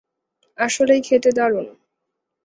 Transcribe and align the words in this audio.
আসলেই 0.57 1.01
খেতে 1.01 1.29
দারুণ! 1.37 1.67